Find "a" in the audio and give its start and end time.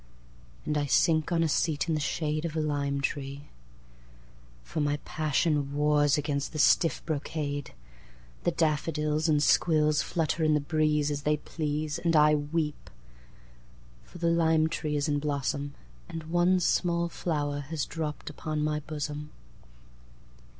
1.43-1.47, 2.55-2.59